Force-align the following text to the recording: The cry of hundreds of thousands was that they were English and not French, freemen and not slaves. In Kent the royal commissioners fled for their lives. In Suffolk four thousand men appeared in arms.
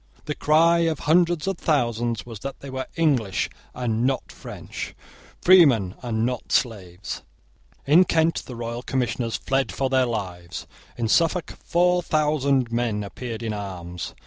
The 0.25 0.33
cry 0.33 0.79
of 0.79 0.97
hundreds 1.01 1.45
of 1.45 1.59
thousands 1.59 2.25
was 2.25 2.39
that 2.39 2.59
they 2.61 2.71
were 2.71 2.87
English 2.95 3.51
and 3.75 4.03
not 4.03 4.31
French, 4.31 4.95
freemen 5.43 5.93
and 6.01 6.25
not 6.25 6.51
slaves. 6.51 7.21
In 7.85 8.05
Kent 8.05 8.45
the 8.47 8.55
royal 8.55 8.81
commissioners 8.81 9.35
fled 9.35 9.71
for 9.71 9.91
their 9.91 10.07
lives. 10.07 10.65
In 10.97 11.07
Suffolk 11.07 11.53
four 11.63 12.01
thousand 12.01 12.71
men 12.71 13.03
appeared 13.03 13.43
in 13.43 13.53
arms. 13.53 14.15